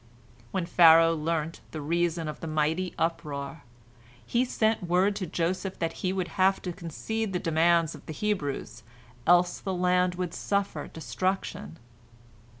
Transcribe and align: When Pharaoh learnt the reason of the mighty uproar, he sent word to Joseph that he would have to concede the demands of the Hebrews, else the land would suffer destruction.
When 0.49 0.65
Pharaoh 0.65 1.13
learnt 1.15 1.59
the 1.69 1.79
reason 1.79 2.27
of 2.27 2.39
the 2.39 2.47
mighty 2.47 2.95
uproar, 2.97 3.61
he 4.25 4.43
sent 4.43 4.81
word 4.81 5.15
to 5.17 5.27
Joseph 5.27 5.77
that 5.77 5.93
he 6.01 6.11
would 6.11 6.29
have 6.41 6.59
to 6.63 6.73
concede 6.73 7.33
the 7.33 7.37
demands 7.39 7.93
of 7.93 8.07
the 8.07 8.13
Hebrews, 8.13 8.81
else 9.27 9.59
the 9.59 9.75
land 9.75 10.15
would 10.15 10.33
suffer 10.33 10.87
destruction. 10.87 11.77